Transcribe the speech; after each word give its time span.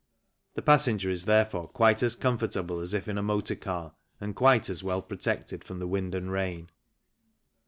The 0.55 0.63
passenger 0.63 1.11
is 1.11 1.25
therefore 1.25 1.67
quite 1.67 2.01
as 2.01 2.15
comfort 2.15 2.57
able 2.57 2.79
as 2.79 2.95
if 2.95 3.07
in 3.07 3.19
a 3.19 3.21
motor 3.21 3.53
car 3.55 3.93
and 4.19 4.35
quite 4.35 4.67
as 4.67 4.81
well 4.83 5.03
protected 5.03 5.63
from 5.63 5.77
the 5.77 5.85
wind 5.87 6.15
and 6.15 6.31
rain. 6.31 6.71